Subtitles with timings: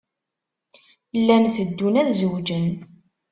[1.19, 2.67] Llan teddun ad zewǧen.